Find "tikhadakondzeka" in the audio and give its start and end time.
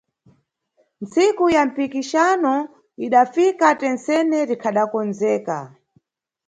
4.49-5.57